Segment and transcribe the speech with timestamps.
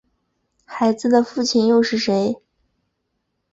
[0.65, 2.35] 孩子的父亲又是谁？